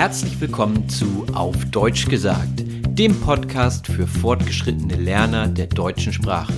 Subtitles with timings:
[0.00, 6.54] Herzlich willkommen zu Auf Deutsch gesagt, dem Podcast für fortgeschrittene Lerner der deutschen Sprache.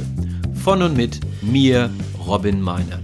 [0.62, 1.90] Von und mit mir,
[2.24, 3.00] Robin Meinert.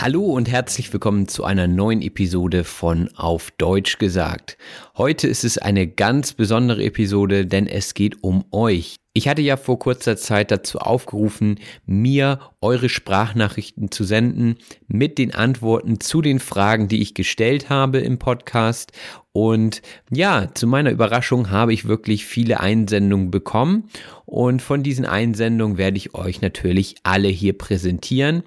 [0.00, 4.56] Hallo und herzlich willkommen zu einer neuen Episode von Auf Deutsch gesagt.
[4.96, 8.94] Heute ist es eine ganz besondere Episode, denn es geht um euch.
[9.12, 15.34] Ich hatte ja vor kurzer Zeit dazu aufgerufen, mir eure Sprachnachrichten zu senden mit den
[15.34, 18.92] Antworten zu den Fragen, die ich gestellt habe im Podcast.
[19.40, 23.88] Und ja, zu meiner Überraschung habe ich wirklich viele Einsendungen bekommen.
[24.26, 28.42] Und von diesen Einsendungen werde ich euch natürlich alle hier präsentieren.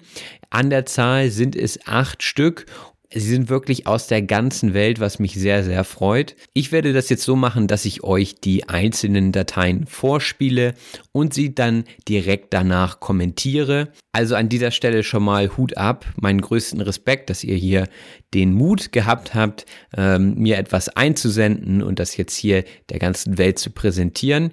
[0.50, 2.66] An der Zahl sind es acht Stück
[3.14, 6.34] Sie sind wirklich aus der ganzen Welt, was mich sehr, sehr freut.
[6.54, 10.74] Ich werde das jetzt so machen, dass ich euch die einzelnen Dateien vorspiele
[11.12, 13.88] und sie dann direkt danach kommentiere.
[14.12, 17.88] Also an dieser Stelle schon mal Hut ab, meinen größten Respekt, dass ihr hier
[18.32, 23.58] den Mut gehabt habt, ähm, mir etwas einzusenden und das jetzt hier der ganzen Welt
[23.58, 24.52] zu präsentieren.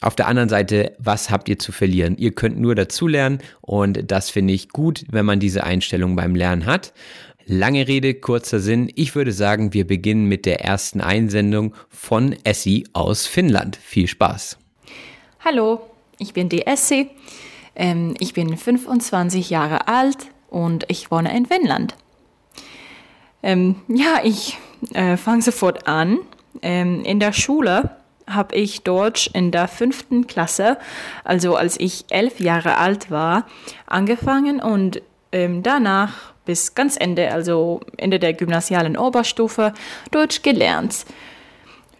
[0.00, 2.16] Auf der anderen Seite, was habt ihr zu verlieren?
[2.16, 6.66] Ihr könnt nur dazulernen und das finde ich gut, wenn man diese Einstellung beim Lernen
[6.66, 6.92] hat.
[7.50, 8.92] Lange Rede, kurzer Sinn.
[8.94, 13.76] Ich würde sagen, wir beginnen mit der ersten Einsendung von Essie aus Finnland.
[13.76, 14.58] Viel Spaß.
[15.42, 15.80] Hallo,
[16.18, 17.08] ich bin die Essie.
[17.74, 21.94] Ähm, ich bin 25 Jahre alt und ich wohne in Finnland.
[23.42, 24.58] Ähm, ja, ich
[24.92, 26.18] äh, fange sofort an.
[26.60, 30.76] Ähm, in der Schule habe ich Deutsch in der fünften Klasse,
[31.24, 33.46] also als ich elf Jahre alt war,
[33.86, 39.74] angefangen und danach bis ganz Ende, also Ende der gymnasialen Oberstufe,
[40.10, 41.04] Deutsch gelernt.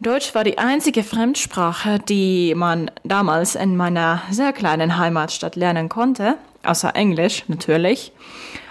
[0.00, 6.36] Deutsch war die einzige Fremdsprache, die man damals in meiner sehr kleinen Heimatstadt lernen konnte,
[6.64, 8.12] außer Englisch natürlich.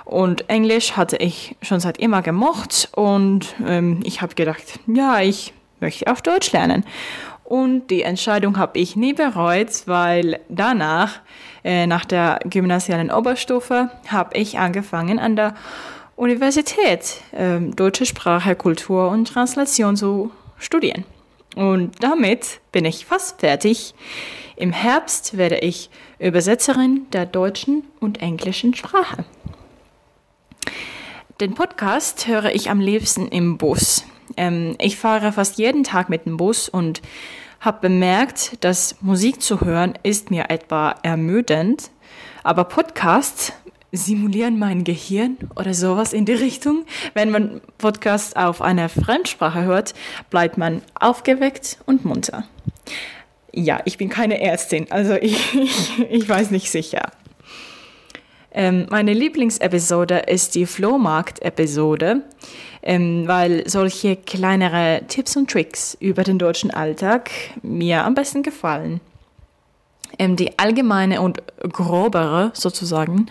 [0.04, 5.54] Und Englisch hatte ich schon seit immer gemocht und ähm, ich habe gedacht, ja, ich
[5.80, 6.86] möchte auch Deutsch lernen.
[7.44, 11.20] Und die Entscheidung habe ich nie bereut, weil danach,
[11.68, 15.54] äh, nach der gymnasialen Oberstufe, habe ich angefangen an der
[16.16, 21.04] Universität äh, deutsche Sprache, Kultur und Translation zu studieren.
[21.58, 23.94] Und damit bin ich fast fertig.
[24.56, 25.90] Im Herbst werde ich
[26.20, 29.26] Übersetzerin der deutschen und englischen Sprache.
[31.42, 34.06] Den Podcast höre ich am liebsten im Bus.
[34.38, 37.02] Ähm, ich fahre fast jeden Tag mit dem Bus und
[37.60, 41.90] habe bemerkt, dass Musik zu hören ist mir etwa ermüdend,
[42.44, 43.54] aber Podcasts
[43.92, 46.86] simulieren mein Gehirn oder sowas in die Richtung.
[47.14, 49.94] Wenn man Podcasts auf einer Fremdsprache hört,
[50.30, 52.44] bleibt man aufgeweckt und munter.
[53.54, 57.12] Ja, ich bin keine Ärztin, also ich, ich, ich weiß nicht sicher.
[58.52, 62.24] Ähm, meine Lieblingsepisode ist die Flohmarkt-Episode,
[62.88, 67.30] ähm, weil solche kleinere Tipps und Tricks über den deutschen Alltag
[67.62, 69.02] mir am besten gefallen.
[70.18, 73.26] Ähm, die allgemeine und grobere, sozusagen,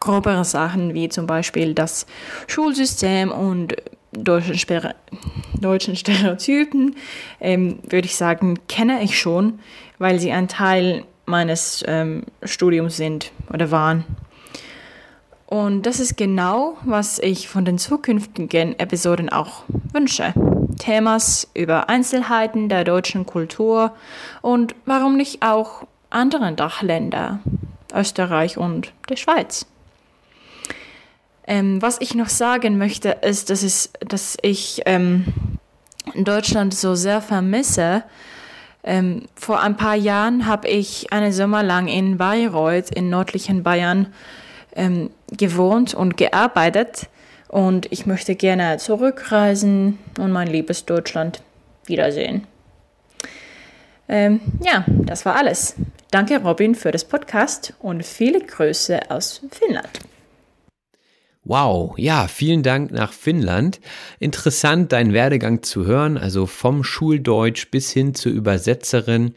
[0.00, 2.06] grobere Sachen wie zum Beispiel das
[2.46, 3.76] Schulsystem und
[4.12, 4.94] deutschen, Sper
[5.60, 6.96] deutschen Stereotypen,
[7.38, 9.60] ähm, würde ich sagen, kenne ich schon,
[9.98, 14.04] weil sie ein Teil meines ähm, Studiums sind oder waren.
[15.52, 20.32] Und das ist genau, was ich von den zukünftigen Episoden auch wünsche.
[20.78, 23.92] Themas über Einzelheiten der deutschen Kultur
[24.40, 27.40] und warum nicht auch anderen Dachländer,
[27.94, 29.66] Österreich und der Schweiz.
[31.46, 35.26] Ähm, was ich noch sagen möchte, ist, dass, es, dass ich ähm,
[36.14, 38.04] Deutschland so sehr vermisse.
[38.82, 44.14] Ähm, vor ein paar Jahren habe ich einen Sommer lang in Bayreuth in nördlichen Bayern
[44.74, 47.08] ähm, gewohnt und gearbeitet
[47.48, 51.42] und ich möchte gerne zurückreisen und mein liebes Deutschland
[51.84, 52.46] wiedersehen.
[54.08, 55.76] Ähm, ja, das war alles.
[56.10, 59.88] Danke Robin für das Podcast und viele Grüße aus Finnland.
[61.44, 63.80] Wow, ja, vielen Dank nach Finnland.
[64.20, 69.34] Interessant, deinen Werdegang zu hören, also vom Schuldeutsch bis hin zur Übersetzerin.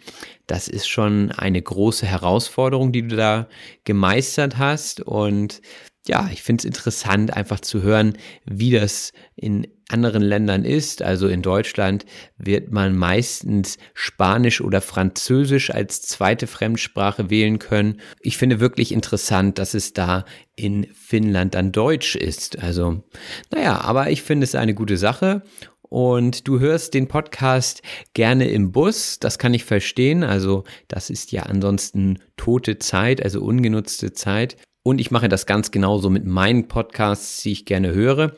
[0.48, 3.48] Das ist schon eine große Herausforderung, die du da
[3.84, 5.02] gemeistert hast.
[5.02, 5.62] Und
[6.08, 11.02] ja, ich finde es interessant, einfach zu hören, wie das in anderen Ländern ist.
[11.02, 12.06] Also in Deutschland
[12.38, 18.02] wird man meistens Spanisch oder Französisch als zweite Fremdsprache wählen können.
[18.22, 20.26] Ich finde wirklich interessant, dass es da
[20.56, 22.58] in Finnland dann Deutsch ist.
[22.60, 23.04] Also,
[23.52, 25.44] naja, aber ich finde es eine gute Sache.
[25.90, 27.82] Und du hörst den Podcast
[28.14, 30.24] gerne im Bus, das kann ich verstehen.
[30.24, 34.58] Also das ist ja ansonsten tote Zeit, also ungenutzte Zeit.
[34.84, 38.34] Und ich mache das ganz genauso mit meinen Podcasts, die ich gerne höre.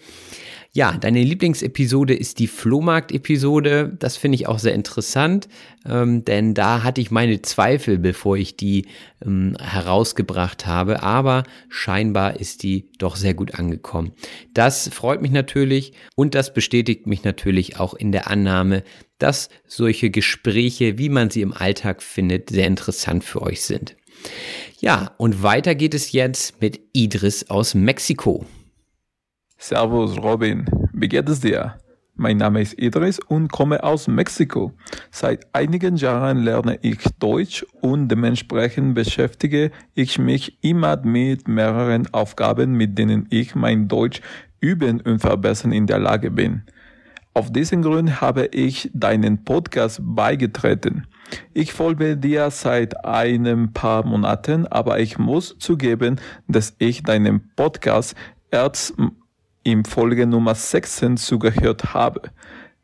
[0.77, 3.97] Ja, deine Lieblingsepisode ist die Flohmarkt-Episode.
[3.97, 5.49] Das finde ich auch sehr interessant,
[5.89, 8.85] ähm, denn da hatte ich meine Zweifel, bevor ich die
[9.25, 11.01] ähm, herausgebracht habe.
[11.01, 14.11] Aber scheinbar ist die doch sehr gut angekommen.
[14.53, 18.83] Das freut mich natürlich und das bestätigt mich natürlich auch in der Annahme,
[19.17, 23.95] dass solche Gespräche, wie man sie im Alltag findet, sehr interessant für euch sind.
[24.79, 28.45] Ja, und weiter geht es jetzt mit Idris aus Mexiko.
[29.59, 31.77] Servus Robin, wie geht es dir?
[32.15, 34.71] Mein Name ist Idris und komme aus Mexiko.
[35.09, 42.73] Seit einigen Jahren lerne ich Deutsch und dementsprechend beschäftige ich mich immer mit mehreren Aufgaben,
[42.73, 44.21] mit denen ich mein Deutsch
[44.59, 46.61] üben und verbessern in der Lage bin.
[47.33, 51.07] Auf diesen Grund habe ich deinen Podcast beigetreten.
[51.53, 58.15] Ich folge dir seit einem paar Monaten, aber ich muss zugeben, dass ich deinen Podcast
[58.51, 58.93] erst
[59.67, 62.21] im Folge Nummer 16 zugehört habe.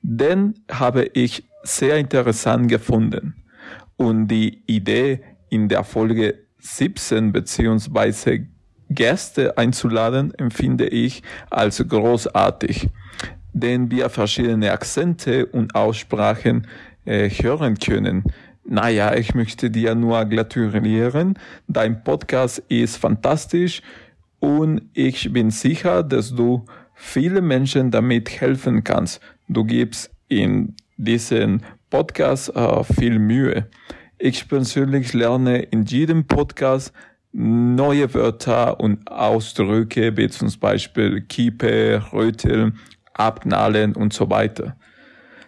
[0.01, 3.35] Den habe ich sehr interessant gefunden.
[3.95, 8.47] Und die Idee in der Folge 17 beziehungsweise
[8.89, 12.89] Gäste einzuladen, empfinde ich als großartig,
[13.53, 16.68] denn wir verschiedene Akzente und Aussprachen
[17.06, 18.25] äh, hören können.
[18.65, 21.39] Naja, ich möchte dir nur gratulieren.
[21.68, 23.81] Dein Podcast ist fantastisch
[24.44, 29.22] und ich bin sicher, dass du viele Menschen damit helfen kannst.
[29.48, 33.69] Du gibst in diesen Podcast äh, viel Mühe.
[34.18, 36.92] Ich persönlich lerne in jedem Podcast
[37.31, 42.78] neue Wörter und Ausdrücke, wie zum Beispiel Kiepe, Röteln,
[43.13, 44.75] Abknallen und so weiter.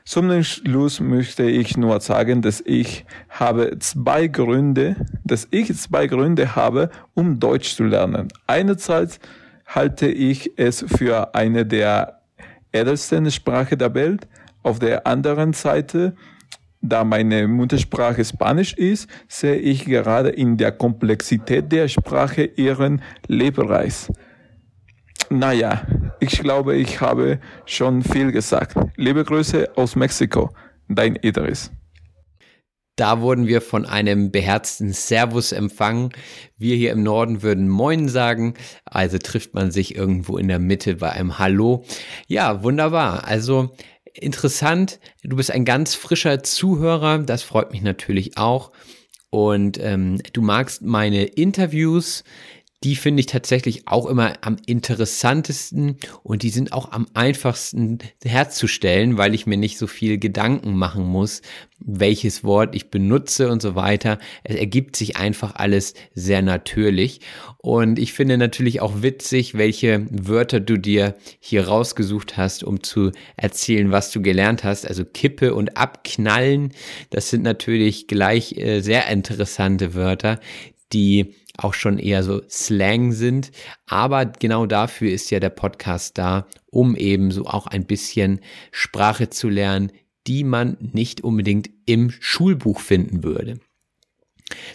[0.07, 6.55] Zum Schluss möchte ich nur sagen, dass ich habe zwei Gründe, dass ich zwei Gründe
[6.55, 8.27] habe, um Deutsch zu lernen.
[8.45, 9.19] Einerseits
[9.65, 12.21] halte ich es für eine der
[12.71, 14.27] ältesten Sprache der Welt.
[14.61, 16.15] Auf der anderen Seite,
[16.81, 24.11] da meine Muttersprache Spanisch ist, sehe ich gerade in der Komplexität der Sprache ihren Lebereis.
[25.31, 25.81] Naja,
[26.19, 28.75] ich glaube, ich habe schon viel gesagt.
[28.95, 30.49] Liebe Grüße aus Mexiko,
[30.87, 31.71] dein Idris.
[32.95, 36.11] Da wurden wir von einem beherzten Servus empfangen.
[36.57, 38.53] Wir hier im Norden würden Moin sagen.
[38.85, 41.83] Also trifft man sich irgendwo in der Mitte bei einem Hallo.
[42.27, 43.25] Ja, wunderbar.
[43.27, 43.75] Also
[44.13, 44.99] interessant.
[45.23, 47.19] Du bist ein ganz frischer Zuhörer.
[47.19, 48.71] Das freut mich natürlich auch.
[49.29, 52.23] Und ähm, du magst meine Interviews
[52.85, 59.17] die finde ich tatsächlich auch immer am interessantesten und die sind auch am einfachsten herzustellen,
[59.17, 61.41] weil ich mir nicht so viel Gedanken machen muss,
[61.79, 64.19] welches Wort ich benutze und so weiter.
[64.43, 67.21] Es ergibt sich einfach alles sehr natürlich.
[67.57, 73.11] Und ich finde natürlich auch witzig, welche Wörter du dir hier rausgesucht hast, um zu
[73.35, 74.87] erzählen, was du gelernt hast.
[74.87, 76.71] Also Kippe und Abknallen,
[77.09, 80.39] das sind natürlich gleich äh, sehr interessante Wörter,
[80.93, 83.51] die auch schon eher so Slang sind.
[83.87, 88.39] Aber genau dafür ist ja der Podcast da, um eben so auch ein bisschen
[88.71, 89.91] Sprache zu lernen,
[90.27, 93.59] die man nicht unbedingt im Schulbuch finden würde.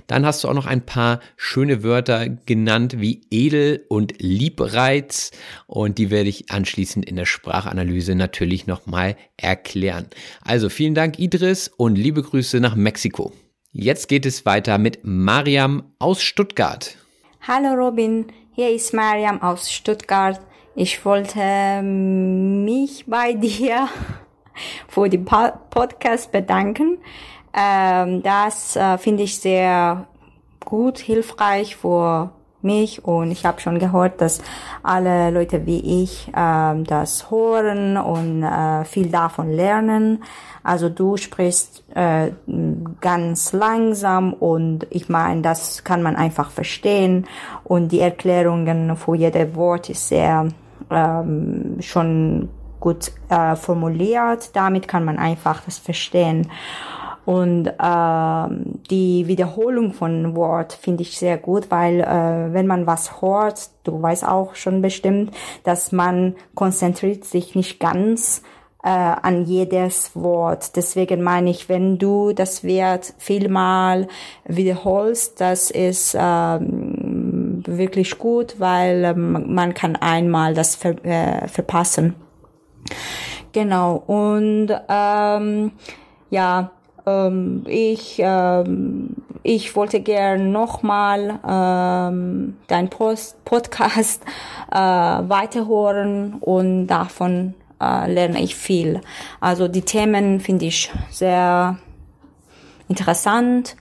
[0.07, 5.31] Dann hast du auch noch ein paar schöne Wörter genannt wie edel und liebreiz
[5.67, 10.07] und die werde ich anschließend in der Sprachanalyse natürlich nochmal erklären.
[10.43, 13.33] Also vielen Dank Idris und liebe Grüße nach Mexiko.
[13.73, 16.97] Jetzt geht es weiter mit Mariam aus Stuttgart.
[17.47, 20.41] Hallo Robin, hier ist Mariam aus Stuttgart.
[20.75, 23.89] Ich wollte mich bei dir
[24.89, 26.99] für den Podcast bedanken.
[27.55, 30.09] Ähm, das äh, finde ich sehr
[30.65, 32.33] gut, hilfreich für
[32.63, 34.41] mich und ich habe schon gehört, dass
[34.83, 40.23] alle Leute wie ich äh, das hören und äh, viel davon lernen.
[40.63, 42.33] Also du sprichst äh,
[43.01, 47.27] ganz langsam und ich meine, das kann man einfach verstehen
[47.65, 50.49] und die Erklärungen für jedes Wort ist sehr
[50.91, 54.55] ähm, schon gut äh, formuliert.
[54.55, 56.51] Damit kann man einfach das verstehen.
[57.25, 63.21] Und äh, die Wiederholung von Wort finde ich sehr gut, weil äh, wenn man was
[63.21, 65.33] hört, du weißt auch schon bestimmt,
[65.65, 68.43] dass man konzentriert sich nicht ganz
[68.83, 70.77] äh, an jedes Wort.
[70.77, 74.09] Deswegen meine ich, wenn du das Wort vielmal
[74.47, 82.15] wiederholst, das ist ähm, wirklich gut, weil ähm, man kann einmal das ver äh, verpassen.
[83.53, 83.97] Genau.
[84.07, 85.73] Und ähm,
[86.31, 86.71] ja,
[87.27, 94.23] ähm, ich, ähm, ich wollte gern nochmal ähm, dein Post Podcast
[94.71, 99.01] äh, weiterhören und davon äh, lerne ich viel.
[99.41, 101.79] Also die Themen finde ich sehr
[102.89, 103.77] interessant.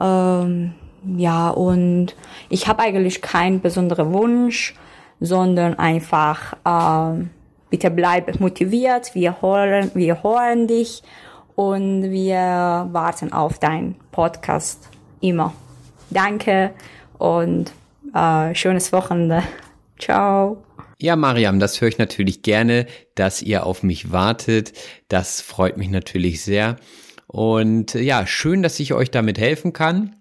[0.00, 0.74] Ähm,
[1.16, 2.14] ja, und
[2.48, 4.74] ich habe eigentlich keinen besonderen Wunsch,
[5.20, 7.24] sondern einfach, äh,
[7.70, 11.02] bitte bleib motiviert, wir hören, wir hören dich
[11.56, 14.88] und wir warten auf deinen Podcast
[15.20, 15.52] immer.
[16.10, 16.72] Danke
[17.18, 17.72] und
[18.14, 19.42] äh, schönes Wochenende.
[19.98, 20.62] Ciao.
[20.98, 24.72] Ja, Mariam, das höre ich natürlich gerne, dass ihr auf mich wartet.
[25.08, 26.76] Das freut mich natürlich sehr.
[27.26, 30.14] Und ja, schön, dass ich euch damit helfen kann.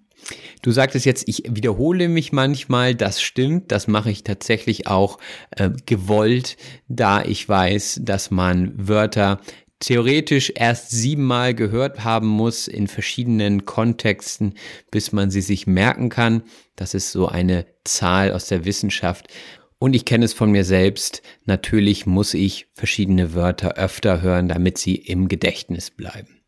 [0.61, 5.19] Du sagtest jetzt, ich wiederhole mich manchmal, das stimmt, das mache ich tatsächlich auch
[5.51, 9.39] äh, gewollt, da ich weiß, dass man Wörter
[9.79, 14.55] theoretisch erst siebenmal gehört haben muss in verschiedenen Kontexten,
[14.91, 16.43] bis man sie sich merken kann.
[16.75, 19.27] Das ist so eine Zahl aus der Wissenschaft.
[19.77, 21.21] Und ich kenne es von mir selbst.
[21.45, 26.41] Natürlich muss ich verschiedene Wörter öfter hören, damit sie im Gedächtnis bleiben.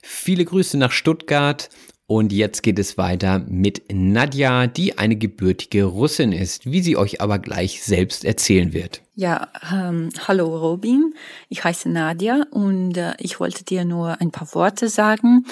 [0.00, 1.68] Viele Grüße nach Stuttgart
[2.06, 7.22] und jetzt geht es weiter mit Nadja, die eine gebürtige Russin ist, wie sie euch
[7.22, 9.00] aber gleich selbst erzählen wird.
[9.14, 11.14] Ja, ähm, hallo Robin,
[11.48, 15.46] ich heiße Nadja und äh, ich wollte dir nur ein paar Worte sagen.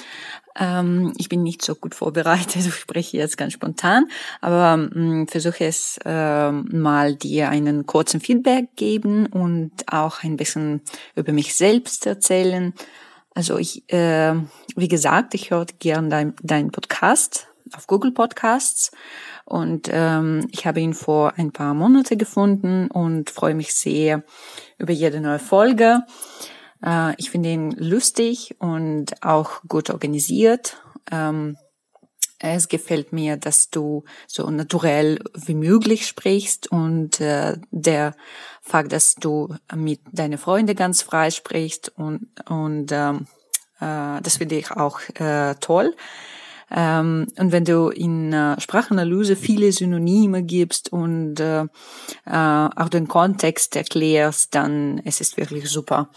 [0.59, 4.09] Ähm, ich bin nicht so gut vorbereitet, ich spreche jetzt ganz spontan,
[4.43, 10.83] aber ähm, versuche es äh, mal dir einen kurzen Feedback geben und auch ein bisschen
[11.15, 12.75] über mich selbst erzählen
[13.35, 14.35] also ich, äh,
[14.77, 18.91] wie gesagt, ich höre gern dein, dein Podcast auf Google Podcasts
[19.45, 24.23] und ähm, ich habe ihn vor ein paar Monate gefunden und freue mich sehr
[24.79, 26.03] über jede neue Folge.
[26.85, 30.77] Äh, ich finde ihn lustig und auch gut organisiert.
[31.11, 31.57] Ähm,
[32.51, 38.15] es gefällt mir, dass du so naturell wie möglich sprichst und äh, der
[38.61, 43.27] Fakt, dass du mit deinen Freunden ganz frei sprichst und, und ähm,
[43.81, 45.95] äh, das finde ich auch äh, toll.
[46.75, 51.69] Ähm, und wenn du in äh, Sprachanalyse viele Synonyme gibst und äh, äh,
[52.77, 56.09] auch den Kontext erklärst, dann es ist wirklich super.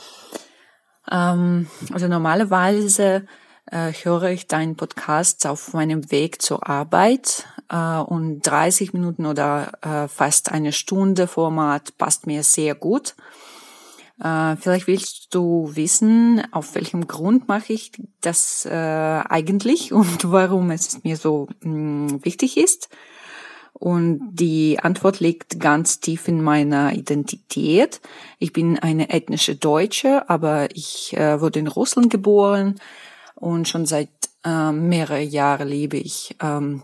[1.11, 3.25] Ähm, also normalerweise
[3.71, 9.71] äh, höre ich deinen Podcast auf meinem Weg zur Arbeit äh, und 30 Minuten oder
[9.81, 13.15] äh, fast eine Stunde Format passt mir sehr gut.
[14.23, 17.91] Äh, vielleicht willst du wissen, auf welchem Grund mache ich
[18.21, 22.89] das äh, eigentlich und warum es mir so mh, mm, wichtig ist.
[23.73, 27.99] Und die Antwort liegt ganz tief in meiner Identität.
[28.39, 32.79] Ich bin eine ethnische Deutsche, aber ich äh, wurde in Russland geboren
[33.35, 34.09] und schon seit
[34.43, 36.83] äh, mehreren Jahren lebe ich ähm,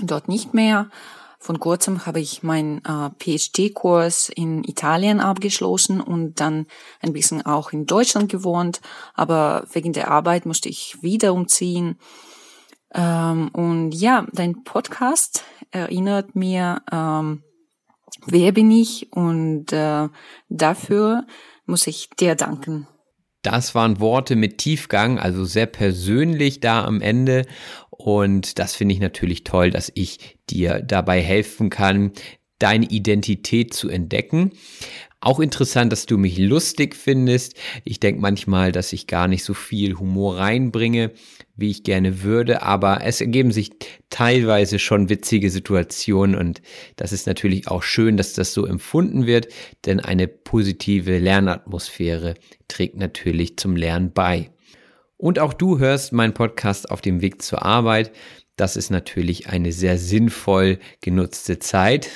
[0.00, 0.90] dort nicht mehr.
[1.42, 6.66] Von kurzem habe ich meinen äh, PhD-Kurs in Italien abgeschlossen und dann
[7.00, 8.82] ein bisschen auch in Deutschland gewohnt,
[9.14, 11.98] aber wegen der Arbeit musste ich wieder umziehen.
[12.92, 17.42] Ähm, und ja, dein Podcast erinnert mir, ähm,
[18.26, 20.08] wer bin ich und äh,
[20.50, 21.26] dafür
[21.64, 22.86] muss ich dir danken.
[23.42, 27.46] Das waren Worte mit Tiefgang, also sehr persönlich da am Ende.
[27.90, 32.12] Und das finde ich natürlich toll, dass ich dir dabei helfen kann,
[32.58, 34.52] deine Identität zu entdecken.
[35.20, 37.54] Auch interessant, dass du mich lustig findest.
[37.84, 41.12] Ich denke manchmal, dass ich gar nicht so viel Humor reinbringe,
[41.60, 43.70] wie ich gerne würde, aber es ergeben sich
[44.08, 46.62] teilweise schon witzige Situationen und
[46.96, 49.48] das ist natürlich auch schön, dass das so empfunden wird,
[49.86, 52.34] denn eine positive Lernatmosphäre
[52.68, 54.50] trägt natürlich zum Lernen bei.
[55.16, 58.10] Und auch du hörst meinen Podcast auf dem Weg zur Arbeit.
[58.56, 62.10] Das ist natürlich eine sehr sinnvoll genutzte Zeit.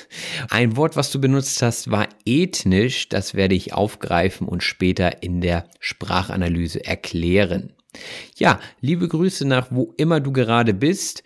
[0.51, 3.09] Ein Wort, was du benutzt hast, war ethnisch.
[3.09, 7.73] Das werde ich aufgreifen und später in der Sprachanalyse erklären.
[8.37, 11.23] Ja, liebe Grüße nach wo immer du gerade bist.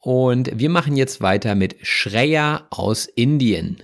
[0.00, 3.82] Und wir machen jetzt weiter mit Shreya aus Indien.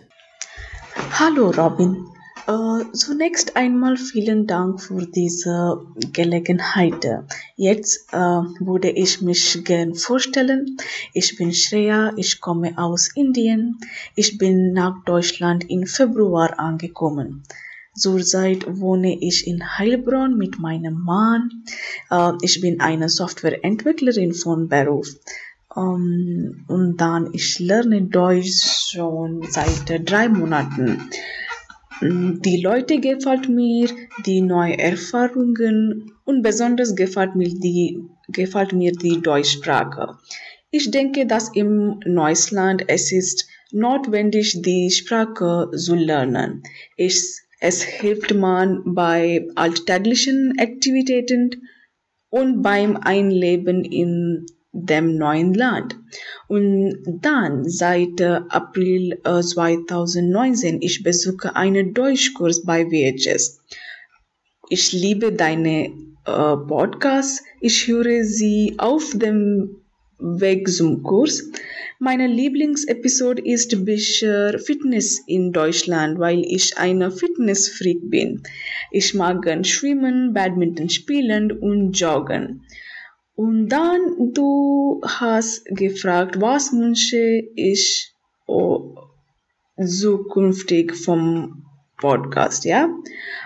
[1.12, 2.08] Hallo Robin.
[2.48, 5.80] Äh, zunächst einmal vielen Dank für diese
[6.12, 7.06] Gelegenheit.
[7.56, 10.78] Jetzt äh, würde ich mich gern vorstellen.
[11.12, 13.78] Ich bin Shreya, ich komme aus Indien.
[14.16, 17.44] Ich bin nach Deutschland im Februar angekommen.
[17.98, 21.64] Zurzeit wohne ich in Heilbronn mit meinem Mann.
[22.10, 25.08] Äh, ich bin eine Softwareentwicklerin von Beruf.
[25.76, 31.10] Ähm, und dann, ich lerne Deutsch schon seit drei Monaten.
[32.00, 33.88] Die Leute gefällt mir,
[34.24, 40.16] die neuen Erfahrungen und besonders gefällt mir die, gefällt mir die Deutschsprache.
[40.70, 46.62] Ich denke, dass im Neuseeland es ist notwendig, die Sprache zu lernen.
[46.96, 51.68] Es, es hilft man bei alltäglichen Aktivitäten
[52.30, 55.96] und beim Einleben in dem neuen Land.
[56.46, 63.60] Und dann seit äh, April äh, 2019, ich besuche einen Deutschkurs bei VHS.
[64.68, 65.90] Ich liebe deine äh,
[66.26, 67.42] Podcasts.
[67.60, 69.82] Ich höre sie auf dem
[70.18, 71.50] Weg zum Kurs.
[72.00, 78.44] Meine Lieblingsepisode ist bisher Fitness in Deutschland, weil ich eine Fitnessfreak bin.
[78.92, 82.62] Ich mag Schwimmen, Badminton spielen und Joggen.
[83.34, 88.12] Und dann du hast gefragt, was wünsche ich
[88.46, 88.94] oh,
[89.84, 91.64] zukünftig vom
[91.96, 92.88] Podcast, ja?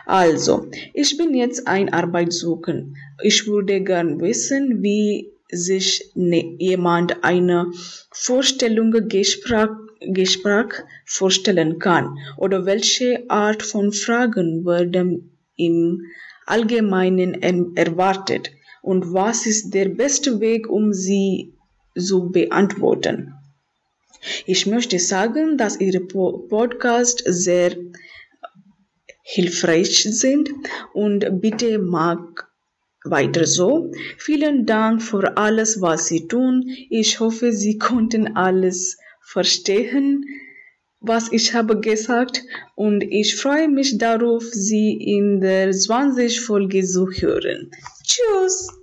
[0.05, 2.97] Also, ich bin jetzt ein Arbeitssuchen.
[3.23, 7.71] Ich würde gern wissen, wie sich ne, jemand eine
[8.11, 9.69] Vorstellung Gespräch,
[10.01, 10.73] Gespräch
[11.05, 16.03] vorstellen kann oder welche Art von Fragen werden im
[16.47, 17.35] Allgemeinen
[17.77, 18.51] erwartet
[18.83, 21.55] und was ist der beste Weg, um sie
[21.97, 23.35] zu beantworten.
[24.47, 27.77] Ich möchte sagen, dass Ihre Podcasts sehr
[29.23, 30.51] hilfreich sind
[30.95, 32.52] und bitte mag
[33.05, 33.91] weiter so.
[34.19, 36.65] Vielen Dank für alles, was Sie tun.
[36.91, 40.25] Ich hoffe, Sie konnten alles verstehen,
[41.01, 42.43] was ich habe gesagt
[42.77, 47.71] und ich freue mich darauf, Sie in der 20 Folge zu hören.
[48.05, 48.82] Tschüss!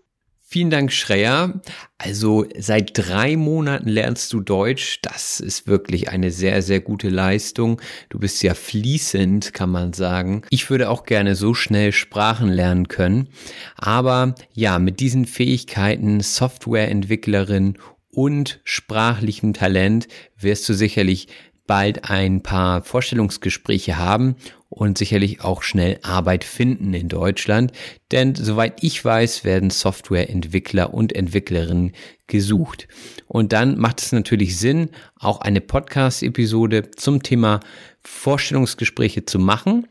[0.51, 1.61] Vielen Dank, Schreyer.
[1.99, 4.97] Also seit drei Monaten lernst du Deutsch.
[5.03, 7.79] Das ist wirklich eine sehr, sehr gute Leistung.
[8.09, 10.41] Du bist ja fließend, kann man sagen.
[10.49, 13.27] Ich würde auch gerne so schnell Sprachen lernen können.
[13.75, 17.77] Aber ja, mit diesen Fähigkeiten, Softwareentwicklerin
[18.09, 21.27] und sprachlichem Talent wirst du sicherlich
[21.69, 24.35] bald ein paar Vorstellungsgespräche haben
[24.69, 27.71] und sicherlich auch schnell Arbeit finden in Deutschland,
[28.11, 31.91] denn soweit ich weiß, werden Softwareentwickler und Entwicklerinnen
[32.25, 32.87] gesucht.
[33.27, 37.59] Und dann macht es natürlich Sinn, auch eine Podcast-Episode zum Thema
[38.03, 39.87] Vorstellungsgespräche zu machen.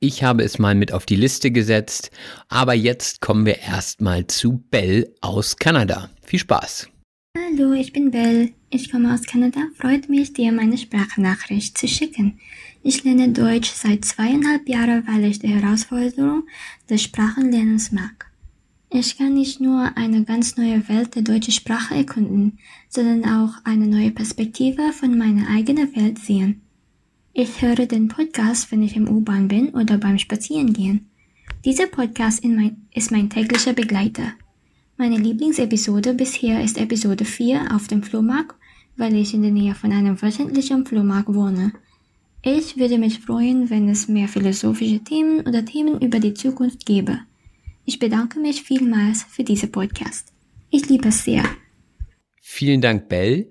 [0.00, 2.10] Ich habe es mal mit auf die Liste gesetzt,
[2.48, 6.10] aber jetzt kommen wir erstmal zu Bell aus Kanada.
[6.26, 6.88] Viel Spaß!
[7.36, 8.50] Hallo, ich bin Bell.
[8.76, 9.60] Ich komme aus Kanada.
[9.78, 12.40] Freut mich, dir meine Sprachnachricht zu schicken.
[12.82, 16.42] Ich lerne Deutsch seit zweieinhalb Jahren, weil ich die Herausforderung
[16.90, 18.32] des Sprachenlernens mag.
[18.90, 22.58] Ich kann nicht nur eine ganz neue Welt der deutschen Sprache erkunden,
[22.88, 26.62] sondern auch eine neue Perspektive von meiner eigenen Welt sehen.
[27.32, 31.08] Ich höre den Podcast, wenn ich im U-Bahn bin oder beim Spazierengehen.
[31.64, 32.44] Dieser Podcast
[32.92, 34.32] ist mein täglicher Begleiter.
[34.96, 38.54] Meine Lieblingsepisode bisher ist Episode 4 auf dem Flohmarkt,
[38.96, 41.72] weil ich in der Nähe von einem wöchentlichen Flohmarkt wohne.
[42.42, 47.20] Ich würde mich freuen, wenn es mehr philosophische Themen oder Themen über die Zukunft gäbe.
[47.86, 50.32] Ich bedanke mich vielmals für diese Podcast.
[50.70, 51.44] Ich liebe es sehr.
[52.40, 53.50] Vielen Dank, Bell.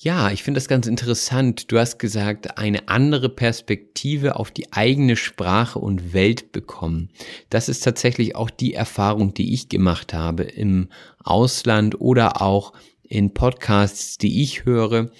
[0.00, 1.72] Ja, ich finde das ganz interessant.
[1.72, 7.10] Du hast gesagt, eine andere Perspektive auf die eigene Sprache und Welt bekommen.
[7.50, 10.88] Das ist tatsächlich auch die Erfahrung, die ich gemacht habe im
[11.24, 12.74] Ausland oder auch
[13.08, 15.10] in Podcasts, die ich höre.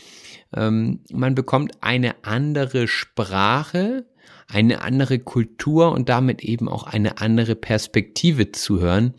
[0.55, 4.07] Ähm, man bekommt eine andere Sprache,
[4.46, 9.14] eine andere Kultur und damit eben auch eine andere Perspektive zu hören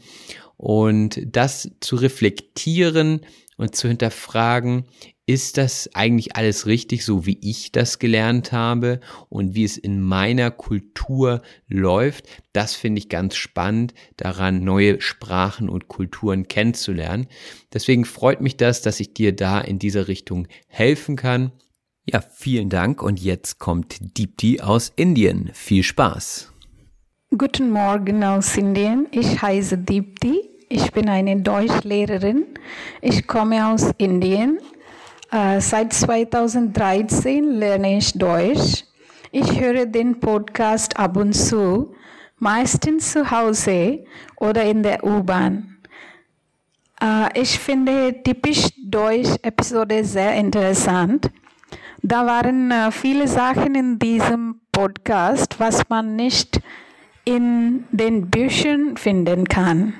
[0.57, 3.21] und das zu reflektieren
[3.57, 4.85] und zu hinterfragen,
[5.29, 10.01] ist das eigentlich alles richtig, so wie ich das gelernt habe und wie es in
[10.01, 12.27] meiner Kultur läuft?
[12.51, 17.27] Das finde ich ganz spannend, daran neue Sprachen und Kulturen kennenzulernen.
[17.71, 21.51] Deswegen freut mich das, dass ich dir da in dieser Richtung helfen kann.
[22.07, 25.51] Ja, vielen Dank und jetzt kommt Deepti aus Indien.
[25.53, 26.51] Viel Spaß.
[27.37, 29.05] Guten Morgen aus Indien.
[29.11, 30.41] Ich heiße Deepti.
[30.69, 32.45] Ich bin eine Deutschlehrerin.
[33.03, 34.57] Ich komme aus Indien.
[35.31, 38.83] Äh, seit 2013 lerne ich Deutsch.
[39.31, 41.93] Ich höre den Podcast ab und zu,
[42.39, 44.05] meistens zu Hause
[44.37, 45.77] oder in der U-Bahn.
[46.99, 51.29] Äh, ich finde typisch Deutsch Episode sehr interessant.
[52.01, 56.59] Da waren äh, viele Sachen in diesem Podcast, was man nicht
[57.23, 59.93] in den Büchern finden kann.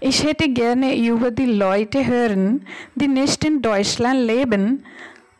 [0.00, 4.84] Ich hätte gerne über die Leute hören, die nicht in Deutschland leben.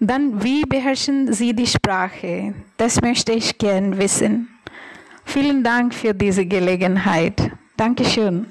[0.01, 2.55] Dann wie beherrschen sie die Sprache?
[2.77, 4.49] Das möchte ich gern wissen.
[5.25, 7.51] Vielen Dank für diese Gelegenheit.
[7.77, 8.47] Dankeschön.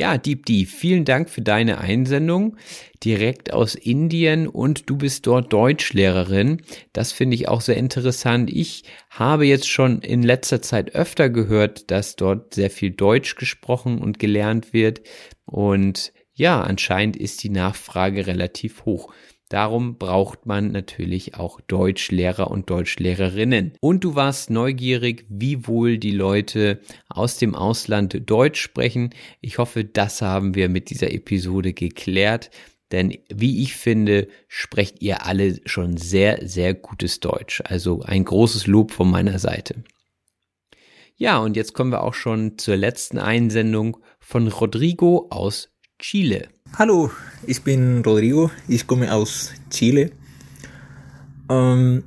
[0.00, 2.56] Ja, Deepdi, vielen Dank für deine Einsendung
[3.02, 6.62] direkt aus Indien und du bist dort Deutschlehrerin.
[6.92, 8.48] Das finde ich auch sehr interessant.
[8.48, 13.98] Ich habe jetzt schon in letzter Zeit öfter gehört, dass dort sehr viel Deutsch gesprochen
[13.98, 15.00] und gelernt wird
[15.46, 19.12] und ja, anscheinend ist die Nachfrage relativ hoch.
[19.48, 23.72] Darum braucht man natürlich auch Deutschlehrer und Deutschlehrerinnen.
[23.80, 29.10] Und du warst neugierig, wie wohl die Leute aus dem Ausland Deutsch sprechen.
[29.40, 32.50] Ich hoffe, das haben wir mit dieser Episode geklärt.
[32.92, 37.62] Denn wie ich finde, sprecht ihr alle schon sehr, sehr gutes Deutsch.
[37.64, 39.82] Also ein großes Lob von meiner Seite.
[41.16, 46.48] Ja, und jetzt kommen wir auch schon zur letzten Einsendung von Rodrigo aus Chile.
[46.76, 47.10] Hallo,
[47.44, 50.12] ich bin Rodrigo, ich komme aus Chile.
[51.48, 52.04] Ähm,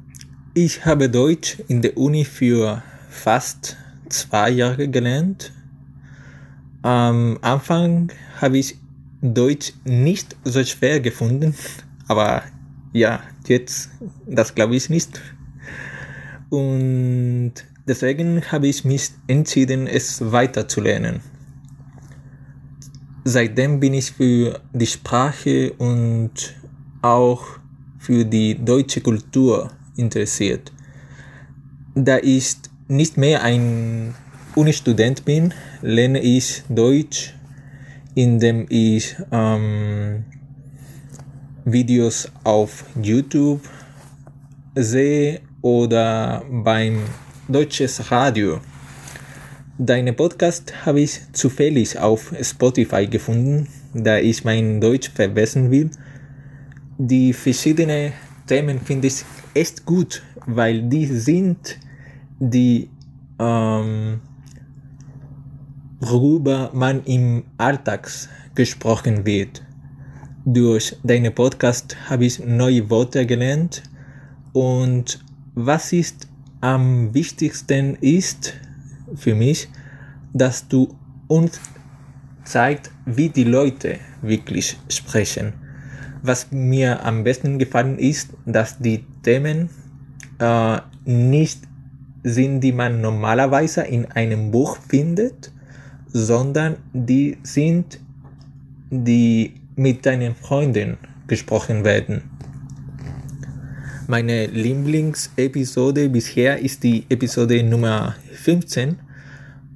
[0.53, 3.75] ich habe Deutsch in der Uni für fast
[4.07, 5.51] zwei Jahre gelernt.
[6.83, 8.77] Am Anfang habe ich
[9.21, 11.53] Deutsch nicht so schwer gefunden,
[12.07, 12.43] aber
[12.93, 13.89] ja, jetzt,
[14.25, 15.19] das glaube ich nicht.
[16.49, 17.53] Und
[17.87, 21.19] deswegen habe ich mich entschieden, es weiterzulernen
[23.23, 26.31] seitdem bin ich für die Sprache und
[27.01, 27.43] auch
[27.99, 30.71] für die deutsche Kultur interessiert.
[31.95, 32.55] Da ich
[32.87, 34.15] nicht mehr ein
[34.55, 37.35] Uni-Student bin, lerne ich Deutsch,
[38.15, 40.25] indem ich ähm,
[41.65, 43.61] Videos auf YouTube
[44.75, 46.99] sehe oder beim
[47.47, 48.59] deutsches Radio
[49.83, 55.89] Deine Podcast habe ich zufällig auf Spotify gefunden, da ich mein Deutsch verbessern will.
[56.99, 58.13] Die verschiedenen
[58.45, 61.79] Themen finde ich echt gut, weil die sind,
[62.39, 62.91] die
[63.39, 64.21] ähm,
[65.99, 68.07] worüber man im Alltag
[68.53, 69.63] gesprochen wird.
[70.45, 73.81] Durch deine Podcast habe ich neue Worte gelernt
[74.53, 76.27] und was ist
[76.59, 78.53] am wichtigsten ist,
[79.15, 79.67] für mich,
[80.33, 80.95] dass du
[81.27, 81.59] uns
[82.43, 85.53] zeigt, wie die Leute wirklich sprechen.
[86.21, 89.69] Was mir am besten gefallen ist, dass die Themen
[90.39, 91.59] äh, nicht
[92.23, 95.51] sind, die man normalerweise in einem Buch findet,
[96.07, 97.99] sondern die sind,
[98.89, 100.97] die mit deinen Freunden
[101.27, 102.21] gesprochen werden.
[104.07, 108.99] Meine Lieblingsepisode bisher ist die Episode Nummer 15.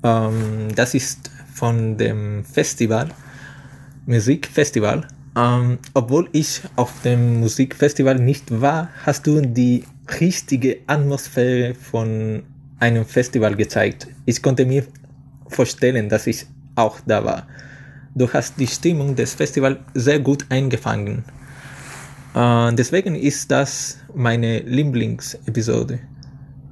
[0.04, 3.10] Ähm, das ist von dem Festival,
[4.06, 5.08] Musikfestival.
[5.38, 9.84] Ähm, obwohl ich auf dem Musikfestival nicht war, hast du die
[10.22, 12.44] richtige Atmosphäre von
[12.80, 14.08] einem Festival gezeigt.
[14.26, 14.86] Ich konnte mir
[15.48, 17.48] vorstellen, dass ich auch da war.
[18.14, 21.26] Du hast die Stimmung des Festivals sehr gut eingefangen.
[22.34, 26.00] Äh, deswegen ist das meine Lieblingsepisode.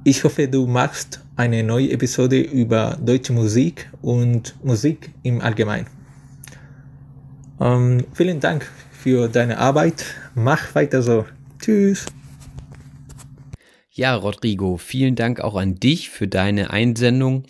[0.06, 5.86] Ich hoffe, du machst eine neue Episode über deutsche Musik und Musik im Allgemeinen.
[7.58, 10.04] Ähm, vielen Dank für deine Arbeit.
[10.34, 11.24] Mach weiter so.
[11.58, 12.04] Tschüss.
[13.96, 17.44] Ja, Rodrigo, vielen Dank auch an dich für deine Einsendung.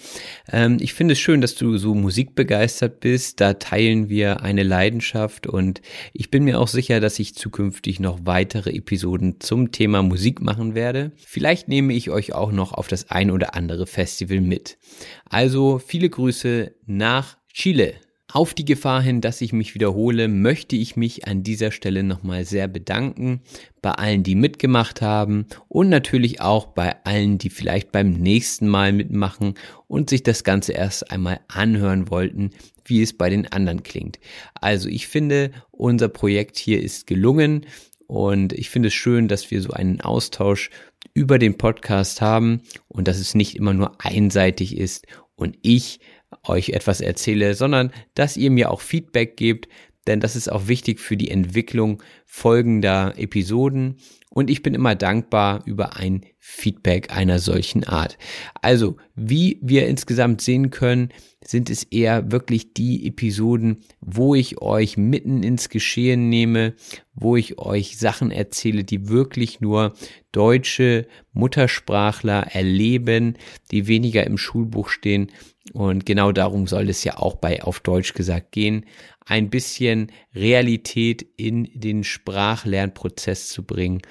[0.53, 3.41] Ähm, ich finde es schön, dass du so musikbegeistert bist.
[3.41, 5.81] Da teilen wir eine Leidenschaft und
[6.13, 10.75] ich bin mir auch sicher, dass ich zukünftig noch weitere Episoden zum Thema Musik machen
[10.75, 11.13] werde.
[11.17, 14.77] Vielleicht nehme ich euch auch noch auf das ein oder andere Festival mit.
[15.25, 17.95] Also viele Grüße nach Chile.
[18.35, 22.45] Auf die Gefahr hin, dass ich mich wiederhole, möchte ich mich an dieser Stelle nochmal
[22.45, 23.43] sehr bedanken
[23.81, 28.93] bei allen, die mitgemacht haben und natürlich auch bei allen, die vielleicht beim nächsten Mal
[28.93, 29.55] mitmachen
[29.87, 32.51] und sich das Ganze erst einmal anhören wollten,
[32.85, 34.19] wie es bei den anderen klingt.
[34.61, 37.67] Also ich finde, unser Projekt hier ist gelungen
[38.09, 40.71] und ich finde es schön, dass wir so einen Austausch
[41.13, 46.01] über den Podcast haben und dass es nicht immer nur einseitig ist und ich
[46.43, 49.69] euch etwas erzähle, sondern dass ihr mir auch Feedback gebt,
[50.07, 53.97] denn das ist auch wichtig für die Entwicklung folgender Episoden
[54.35, 58.19] und ich bin immer dankbar über ein Feedback einer solchen Art.
[58.61, 61.11] Also, wie wir insgesamt sehen können,
[61.47, 66.75] sind es eher wirklich die Episoden, wo ich euch mitten ins Geschehen nehme,
[67.15, 69.95] wo ich euch Sachen erzähle, die wirklich nur
[70.33, 73.37] deutsche Muttersprachler erleben,
[73.71, 75.31] die weniger im Schulbuch stehen?
[75.73, 78.85] Und genau darum soll es ja auch bei auf Deutsch gesagt gehen,
[79.27, 84.03] ein bisschen Realität in den Sprachlernprozess zu bringen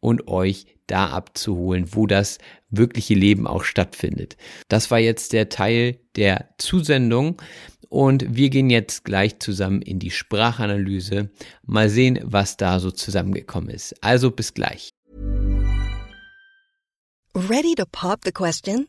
[0.00, 2.38] und euch da abzuholen, wo das
[2.70, 4.36] wirkliche Leben auch stattfindet.
[4.68, 7.40] Das war jetzt der Teil der Zusendung
[7.88, 11.30] und wir gehen jetzt gleich zusammen in die Sprachanalyse.
[11.62, 14.02] Mal sehen, was da so zusammengekommen ist.
[14.02, 14.94] Also bis gleich.
[17.34, 18.88] Ready to pop the question?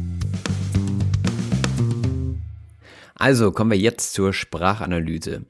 [3.21, 5.45] Also kommen wir jetzt zur Sprachanalyse.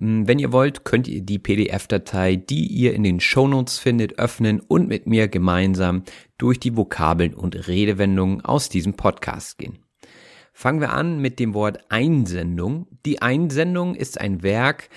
[0.00, 4.60] Ähm, wenn ihr wollt, könnt ihr die PDF-Datei, die ihr in den Shownotes findet, öffnen
[4.60, 6.04] und mit mir gemeinsam
[6.38, 9.80] durch die Vokabeln und Redewendungen aus diesem Podcast gehen.
[10.54, 12.86] Fangen wir an mit dem Wort Einsendung.
[13.04, 14.88] Die Einsendung ist ein Werk,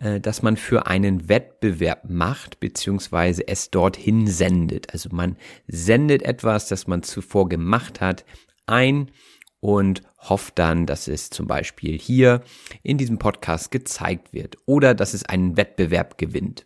[0.00, 4.92] äh, das man für einen Wettbewerb macht, beziehungsweise es dorthin sendet.
[4.92, 5.36] Also man
[5.68, 8.24] sendet etwas, das man zuvor gemacht hat,
[8.66, 9.12] ein
[9.60, 12.42] und hofft dann, dass es zum Beispiel hier
[12.82, 16.64] in diesem Podcast gezeigt wird oder dass es einen Wettbewerb gewinnt.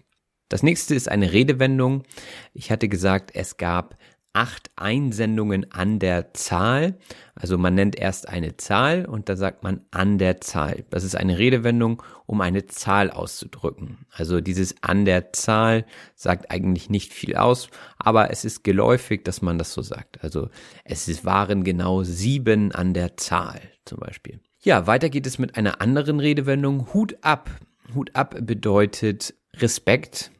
[0.48, 2.04] Das nächste ist eine Redewendung.
[2.52, 3.96] Ich hatte gesagt, es gab
[4.34, 6.98] acht Einsendungen an der Zahl.
[7.34, 10.84] Also man nennt erst eine Zahl und dann sagt man an der Zahl.
[10.90, 14.06] Das ist eine Redewendung, um eine Zahl auszudrücken.
[14.10, 19.40] Also dieses an der Zahl sagt eigentlich nicht viel aus, aber es ist geläufig, dass
[19.40, 20.22] man das so sagt.
[20.22, 20.48] Also
[20.84, 24.40] es waren genau sieben an der Zahl zum Beispiel.
[24.62, 26.92] Ja, weiter geht es mit einer anderen Redewendung.
[26.92, 27.50] Hut ab.
[27.94, 30.32] Hut ab bedeutet Respekt,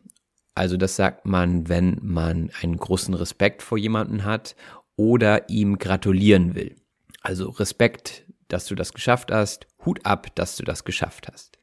[0.55, 4.55] also das sagt man, wenn man einen großen Respekt vor jemanden hat
[4.97, 6.77] oder ihm gratulieren will.
[7.23, 11.59] Also Respekt, dass du das geschafft hast, Hut ab, dass du das geschafft hast.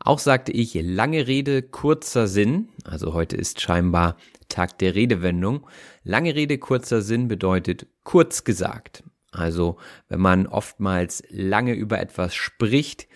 [0.00, 2.68] Auch sagte ich lange Rede, kurzer Sinn.
[2.84, 4.16] Also heute ist scheinbar
[4.48, 5.66] Tag der Redewendung.
[6.04, 9.02] Lange Rede, kurzer Sinn bedeutet kurz gesagt.
[9.32, 9.76] Also
[10.08, 13.08] wenn man oftmals lange über etwas spricht,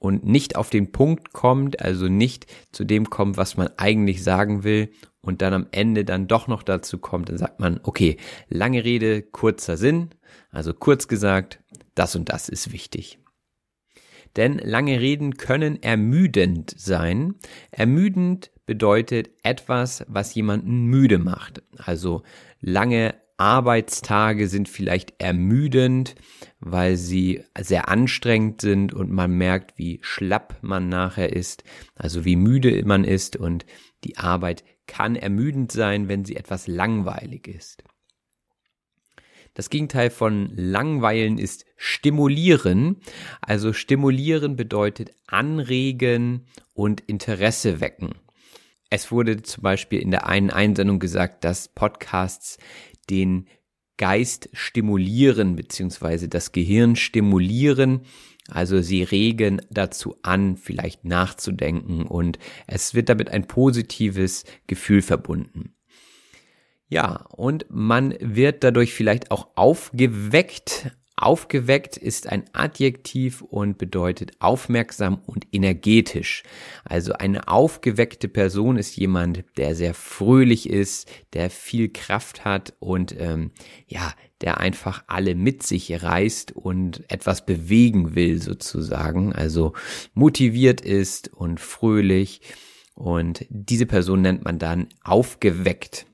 [0.00, 4.64] und nicht auf den Punkt kommt, also nicht zu dem kommt, was man eigentlich sagen
[4.64, 8.16] will und dann am Ende dann doch noch dazu kommt, dann sagt man, okay,
[8.48, 10.10] lange Rede, kurzer Sinn,
[10.50, 11.60] also kurz gesagt,
[11.94, 13.18] das und das ist wichtig.
[14.36, 17.34] Denn lange Reden können ermüdend sein.
[17.70, 21.62] Ermüdend bedeutet etwas, was jemanden müde macht.
[21.76, 22.22] Also
[22.60, 26.14] lange Arbeitstage sind vielleicht ermüdend,
[26.60, 32.36] weil sie sehr anstrengend sind und man merkt, wie schlapp man nachher ist, also wie
[32.36, 33.64] müde man ist und
[34.04, 37.82] die Arbeit kann ermüdend sein, wenn sie etwas langweilig ist.
[39.54, 43.00] Das Gegenteil von langweilen ist stimulieren.
[43.40, 48.14] Also stimulieren bedeutet anregen und Interesse wecken.
[48.90, 52.58] Es wurde zum Beispiel in der einen Einsendung gesagt, dass Podcasts
[53.08, 53.46] den
[53.96, 58.00] Geist stimulieren beziehungsweise das Gehirn stimulieren.
[58.48, 65.74] Also sie regen dazu an, vielleicht nachzudenken und es wird damit ein positives Gefühl verbunden.
[66.88, 70.90] Ja, und man wird dadurch vielleicht auch aufgeweckt.
[71.20, 76.42] Aufgeweckt ist ein Adjektiv und bedeutet aufmerksam und energetisch.
[76.84, 83.14] Also eine aufgeweckte Person ist jemand, der sehr fröhlich ist, der viel Kraft hat und
[83.18, 83.50] ähm,
[83.86, 89.34] ja, der einfach alle mit sich reißt und etwas bewegen will sozusagen.
[89.34, 89.74] Also
[90.14, 92.40] motiviert ist und fröhlich.
[92.94, 96.06] Und diese Person nennt man dann aufgeweckt.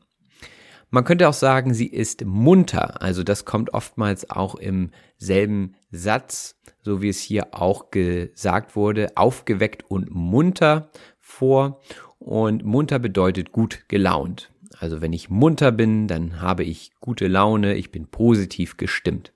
[0.96, 3.02] Man könnte auch sagen, sie ist munter.
[3.02, 9.14] Also das kommt oftmals auch im selben Satz, so wie es hier auch gesagt wurde,
[9.14, 11.82] aufgeweckt und munter vor.
[12.18, 14.50] Und munter bedeutet gut gelaunt.
[14.78, 19.34] Also wenn ich munter bin, dann habe ich gute Laune, ich bin positiv gestimmt.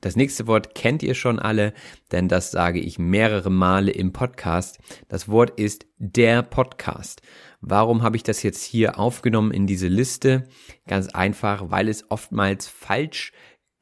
[0.00, 1.74] Das nächste Wort kennt ihr schon alle,
[2.10, 4.78] denn das sage ich mehrere Male im Podcast.
[5.08, 7.20] Das Wort ist der Podcast.
[7.60, 10.48] Warum habe ich das jetzt hier aufgenommen in diese Liste?
[10.86, 13.32] Ganz einfach, weil es oftmals falsch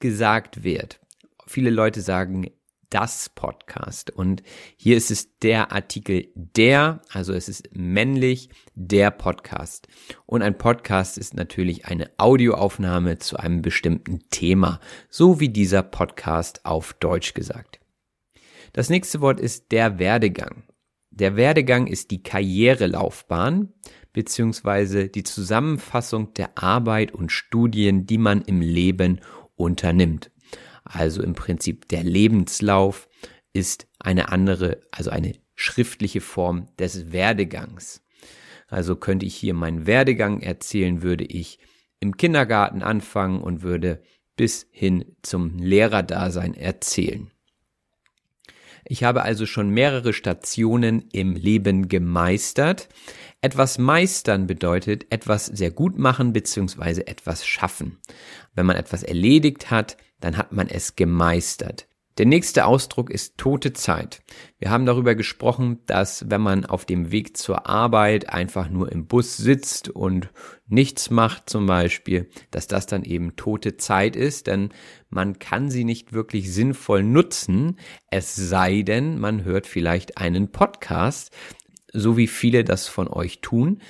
[0.01, 1.01] gesagt wird.
[1.47, 2.51] Viele Leute sagen
[2.91, 4.43] das Podcast und
[4.77, 9.89] hier ist es der Artikel der, also es ist männlich der Podcast.
[10.27, 16.65] Und ein Podcast ist natürlich eine Audioaufnahme zu einem bestimmten Thema, so wie dieser Podcast
[16.65, 17.81] auf Deutsch gesagt.
[18.73, 20.65] Das nächste Wort ist der Werdegang.
[21.11, 23.73] Der Werdegang ist die Karrierelaufbahn
[24.13, 29.21] beziehungsweise die Zusammenfassung der Arbeit und Studien, die man im Leben
[29.57, 30.31] unternimmt.
[30.89, 33.09] Also im Prinzip der Lebenslauf
[33.53, 38.03] ist eine andere, also eine schriftliche Form des Werdegangs.
[38.69, 41.59] Also könnte ich hier meinen Werdegang erzählen, würde ich
[42.01, 44.03] im Kindergarten anfangen und würde
[44.37, 47.31] bis hin zum Lehrerdasein erzählen.
[48.91, 52.89] Ich habe also schon mehrere Stationen im Leben gemeistert.
[53.43, 57.03] Etwas meistern bedeutet etwas sehr gut machen bzw.
[57.03, 57.99] etwas schaffen.
[58.55, 61.87] Wenn man etwas erledigt hat, dann hat man es gemeistert.
[62.19, 64.23] Der nächste Ausdruck ist tote Zeit.
[64.59, 69.07] Wir haben darüber gesprochen, dass wenn man auf dem Weg zur Arbeit einfach nur im
[69.07, 70.29] Bus sitzt und
[70.67, 74.71] nichts macht zum Beispiel, dass das dann eben tote Zeit ist, denn
[75.11, 77.79] man kann sie nicht wirklich sinnvoll nutzen,
[78.11, 81.31] es sei denn, man hört vielleicht einen Podcast,
[81.93, 83.81] so wie viele das von euch tun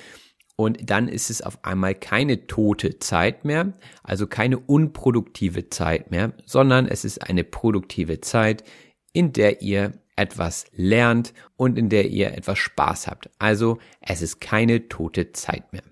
[0.59, 3.71] und dann ist es auf einmal keine tote Zeit mehr,
[4.03, 8.65] also keine unproduktive Zeit mehr, sondern es ist eine produktive Zeit,
[9.13, 13.29] in der ihr etwas lernt und in der ihr etwas Spaß habt.
[13.39, 15.83] Also es ist keine tote Zeit mehr.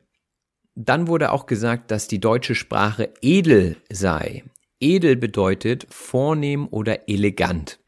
[0.76, 4.44] Dann wurde auch gesagt, dass die deutsche Sprache edel sei.
[4.82, 7.80] Edel bedeutet vornehm oder elegant.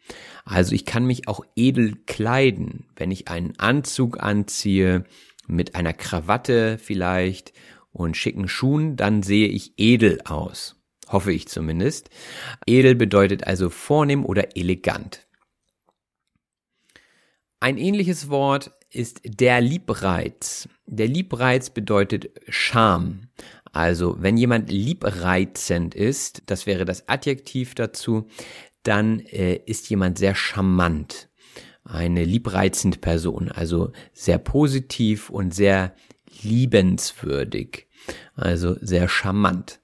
[0.45, 5.03] Also ich kann mich auch edel kleiden, wenn ich einen Anzug anziehe,
[5.49, 7.53] mit einer Krawatte vielleicht
[7.91, 10.75] und schicken Schuhen, dann sehe ich edel aus.
[11.07, 12.09] Hoffe ich zumindest.
[12.65, 15.27] Edel bedeutet also vornehm oder elegant.
[17.59, 20.69] Ein ähnliches Wort ist der Liebreiz.
[20.85, 23.29] Der Liebreiz bedeutet Scham.
[23.71, 28.27] Also wenn jemand liebreizend ist, das wäre das Adjektiv dazu,
[28.83, 31.28] dann äh, ist jemand sehr charmant
[31.89, 35.95] eine liebreizende Person, also sehr positiv und sehr
[36.41, 37.87] liebenswürdig,
[38.35, 39.81] also sehr charmant.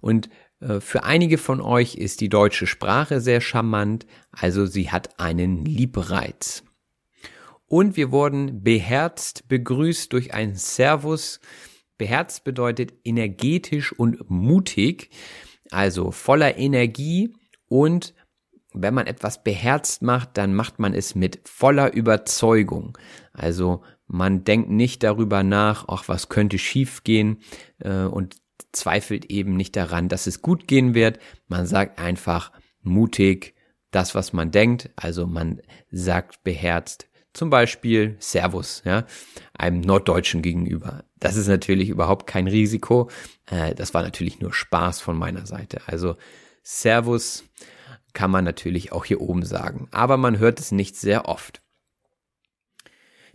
[0.00, 0.28] Und
[0.60, 5.64] äh, für einige von euch ist die deutsche Sprache sehr charmant, also sie hat einen
[5.64, 6.64] Liebreiz.
[7.66, 11.38] Und wir wurden beherzt begrüßt durch ein Servus.
[11.98, 15.10] Beherzt bedeutet energetisch und mutig,
[15.70, 17.34] also voller Energie
[17.68, 18.14] und
[18.72, 22.98] wenn man etwas beherzt macht, dann macht man es mit voller Überzeugung.
[23.32, 27.38] Also man denkt nicht darüber nach, ach, was könnte schiefgehen
[27.78, 28.36] äh, und
[28.72, 31.18] zweifelt eben nicht daran, dass es gut gehen wird.
[31.46, 33.54] Man sagt einfach mutig
[33.90, 34.90] das, was man denkt.
[34.96, 39.04] Also man sagt beherzt zum Beispiel Servus, ja,
[39.54, 41.04] einem Norddeutschen gegenüber.
[41.16, 43.10] Das ist natürlich überhaupt kein Risiko.
[43.46, 45.80] Äh, das war natürlich nur Spaß von meiner Seite.
[45.86, 46.16] Also
[46.62, 47.44] Servus
[48.18, 51.62] kann man natürlich auch hier oben sagen, aber man hört es nicht sehr oft.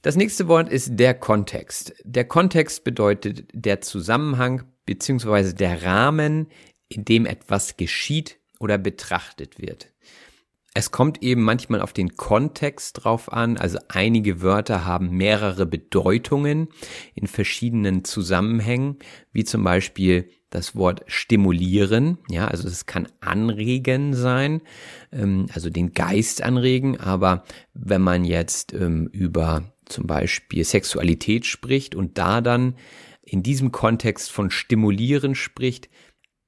[0.01, 1.93] Das nächste Wort ist der Kontext.
[2.03, 5.53] Der Kontext bedeutet der Zusammenhang bzw.
[5.53, 6.47] der Rahmen,
[6.89, 9.93] in dem etwas geschieht oder betrachtet wird.
[10.73, 13.55] Es kommt eben manchmal auf den Kontext drauf an.
[13.55, 16.67] Also einige Wörter haben mehrere Bedeutungen
[17.15, 18.99] in verschiedenen Zusammenhängen,
[19.31, 22.19] wie zum Beispiel das Wort stimulieren.
[22.29, 24.61] Ja, also es kann anregen sein,
[25.11, 26.99] ähm, also den Geist anregen.
[26.99, 27.43] Aber
[27.73, 32.75] wenn man jetzt ähm, über zum Beispiel Sexualität spricht und da dann
[33.23, 35.89] in diesem Kontext von stimulieren spricht,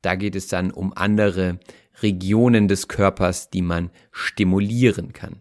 [0.02, 1.60] da geht es dann um andere
[2.02, 5.38] Regionen des Körpers, die man stimulieren kann.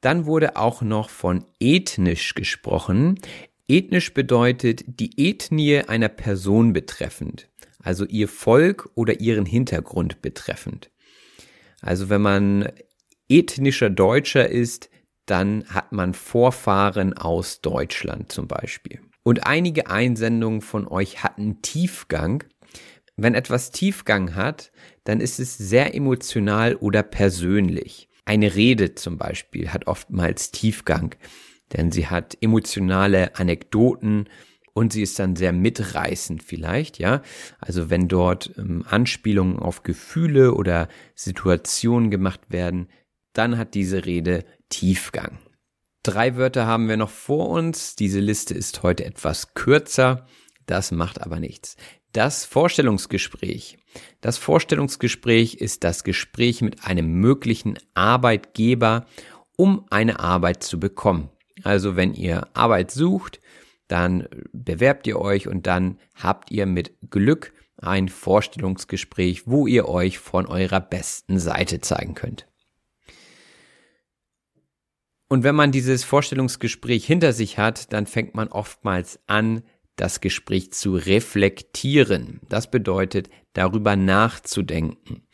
[0.00, 3.18] Dann wurde auch noch von ethnisch gesprochen.
[3.66, 7.48] Ethnisch bedeutet die Ethnie einer Person betreffend,
[7.88, 10.90] also ihr Volk oder ihren Hintergrund betreffend.
[11.80, 12.70] Also wenn man
[13.30, 14.90] ethnischer Deutscher ist,
[15.24, 19.00] dann hat man Vorfahren aus Deutschland zum Beispiel.
[19.22, 22.44] Und einige Einsendungen von euch hatten Tiefgang.
[23.16, 24.70] Wenn etwas Tiefgang hat,
[25.04, 28.10] dann ist es sehr emotional oder persönlich.
[28.26, 31.14] Eine Rede zum Beispiel hat oftmals Tiefgang,
[31.72, 34.28] denn sie hat emotionale Anekdoten
[34.78, 37.22] und sie ist dann sehr mitreißend vielleicht, ja.
[37.58, 42.88] Also wenn dort ähm, Anspielungen auf Gefühle oder Situationen gemacht werden,
[43.32, 45.38] dann hat diese Rede Tiefgang.
[46.04, 47.96] Drei Wörter haben wir noch vor uns.
[47.96, 50.26] Diese Liste ist heute etwas kürzer.
[50.66, 51.76] Das macht aber nichts.
[52.12, 53.78] Das Vorstellungsgespräch.
[54.20, 59.06] Das Vorstellungsgespräch ist das Gespräch mit einem möglichen Arbeitgeber,
[59.56, 61.30] um eine Arbeit zu bekommen.
[61.64, 63.40] Also wenn ihr Arbeit sucht,
[63.88, 70.18] dann bewerbt ihr euch und dann habt ihr mit Glück ein Vorstellungsgespräch, wo ihr euch
[70.18, 72.46] von eurer besten Seite zeigen könnt.
[75.28, 79.62] Und wenn man dieses Vorstellungsgespräch hinter sich hat, dann fängt man oftmals an,
[79.96, 82.40] das Gespräch zu reflektieren.
[82.48, 85.26] Das bedeutet, darüber nachzudenken.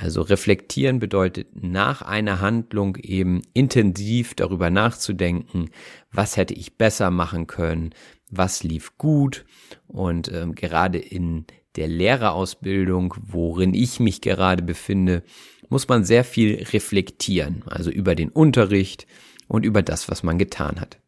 [0.00, 5.70] Also reflektieren bedeutet nach einer Handlung eben intensiv darüber nachzudenken,
[6.12, 7.90] was hätte ich besser machen können,
[8.30, 9.44] was lief gut
[9.88, 15.24] und ähm, gerade in der Lehrerausbildung, worin ich mich gerade befinde,
[15.68, 19.08] muss man sehr viel reflektieren, also über den Unterricht
[19.48, 21.00] und über das, was man getan hat.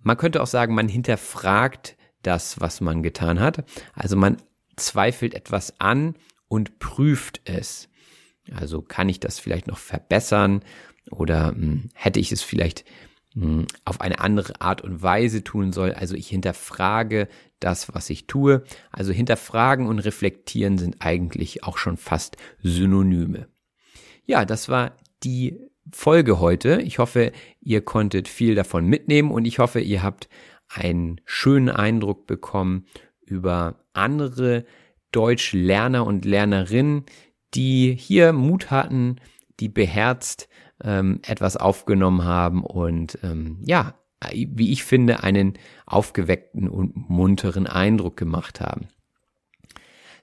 [0.00, 3.64] Man könnte auch sagen, man hinterfragt das, was man getan hat.
[3.92, 4.38] Also man
[4.76, 6.14] zweifelt etwas an
[6.48, 7.90] und prüft es.
[8.50, 10.62] Also kann ich das vielleicht noch verbessern
[11.10, 12.84] oder mh, hm, hätte ich es vielleicht
[13.34, 15.92] mh, hm, auf eine andere Art und Weise tun soll.
[15.92, 17.28] Also ich hinterfrage
[17.60, 18.64] das, was ich tue.
[18.90, 23.48] Also hinterfragen und reflektieren sind eigentlich auch schon fast Synonyme.
[24.24, 25.58] Ja, das war die
[25.90, 26.80] Folge heute.
[26.82, 30.28] Ich hoffe, ihr konntet viel davon mitnehmen und ich hoffe, ihr habt
[30.68, 32.86] einen schönen Eindruck bekommen
[33.20, 34.64] über andere
[35.10, 37.04] Deutschlerner und Lernerinnen,
[37.54, 39.16] die hier Mut hatten,
[39.60, 40.48] die beherzt
[40.82, 43.94] ähm, etwas aufgenommen haben und ähm, ja,
[44.32, 45.54] wie ich finde, einen
[45.86, 48.88] aufgeweckten und munteren Eindruck gemacht haben.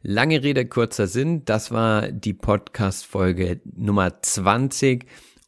[0.01, 5.05] Lange Rede, kurzer Sinn, das war die Podcast-Folge Nummer 20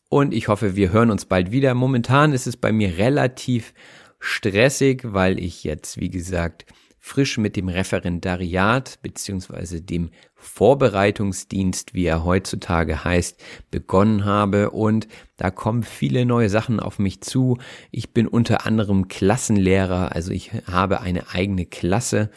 [0.10, 1.74] und ich hoffe, wir hören uns bald wieder.
[1.74, 3.74] Momentan ist es bei mir relativ
[4.20, 6.66] stressig, weil ich jetzt, wie gesagt,
[7.04, 15.50] frisch mit dem Referendariat beziehungsweise dem Vorbereitungsdienst, wie er heutzutage heißt, begonnen habe und da
[15.50, 17.58] kommen viele neue Sachen auf mich zu.
[17.90, 22.30] Ich bin unter anderem Klassenlehrer, also ich habe eine eigene Klasse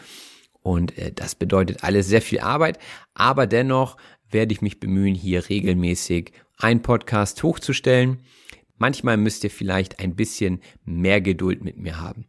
[0.62, 2.78] und äh, das bedeutet alles sehr viel Arbeit,
[3.12, 3.98] aber dennoch
[4.30, 8.20] werde ich mich bemühen, hier regelmäßig ein Podcast hochzustellen.
[8.76, 12.26] Manchmal müsst ihr vielleicht ein bisschen mehr Geduld mit mir haben.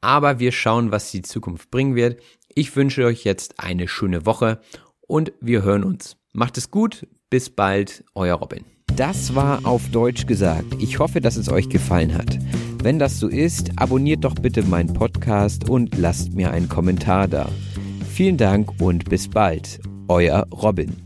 [0.00, 2.20] Aber wir schauen, was die Zukunft bringen wird.
[2.54, 4.60] Ich wünsche euch jetzt eine schöne Woche
[5.00, 6.16] und wir hören uns.
[6.32, 8.64] Macht es gut, bis bald, euer Robin.
[8.94, 10.74] Das war auf Deutsch gesagt.
[10.78, 12.38] Ich hoffe, dass es euch gefallen hat.
[12.82, 17.50] Wenn das so ist, abonniert doch bitte meinen Podcast und lasst mir einen Kommentar da.
[18.12, 19.80] Vielen Dank und bis bald.
[20.08, 21.05] Euer Robin.